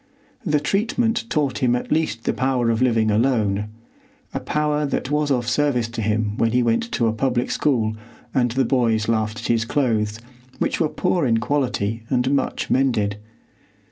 [0.43, 5.47] The treatment taught him at least the power of living alone,—a power that was of
[5.47, 7.95] service to him when he went to a public school
[8.33, 10.17] and the boys laughed at his clothes,
[10.57, 13.17] which were poor in quality and much mended.